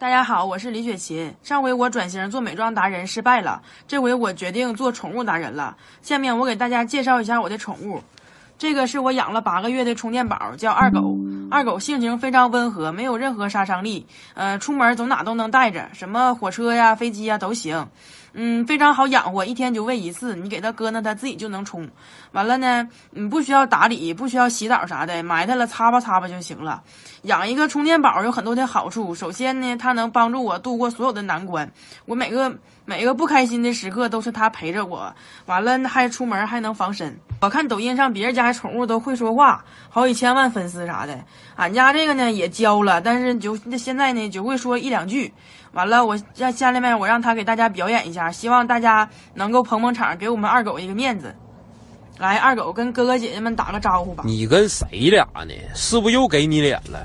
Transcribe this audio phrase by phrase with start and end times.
[0.00, 1.34] 大家好，我是李雪琴。
[1.42, 5.76] 上回我转型做美妆达人失败了，这回我决定做宠物达人了。
[6.02, 8.00] 下面我给大家介绍一下我的宠物。
[8.56, 11.16] 这个是我养了八个月的充电宝，叫二狗。
[11.50, 14.06] 二狗性情非常温和，没有任何杀伤力。
[14.34, 17.88] 呃，出门走哪都能带着，什么火车呀、飞机呀都行。
[18.40, 21.90] 嗯，非常好养活，一天就喂一次，你给它搁那，它自己就能冲。
[22.30, 26.84] 完了呢，你不需要打理，不需要洗澡啥的，埋汰了擦吧擦吧就行了。
[27.22, 31.68] 养一个充电宝有很多的好处，首先呢，它能帮助我度过所有的难关。
[32.06, 35.12] 我每个每个不开心的时刻都是它陪着我。
[35.46, 37.18] 完了还出门还能防身。
[37.40, 41.16] 我看抖音上别人家宠物都会说话，好几千万粉丝啥的。
[41.54, 45.32] 俺家这个呢也教了，但是就现在呢就会说一两句。
[45.72, 51.32] 完了，我让家里面我让他给大家表演一下，希望大家能够捧捧场，给我们二狗一个面子。
[52.18, 54.24] 来，二狗跟哥哥姐姐们打个招呼吧。
[54.26, 55.54] 你跟谁俩呢？
[55.74, 56.98] 是不是又给你脸了？